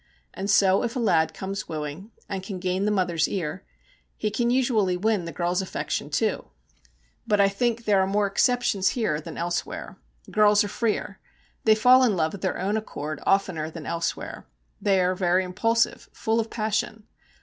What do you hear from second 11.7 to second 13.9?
fall in love of their own accord oftener than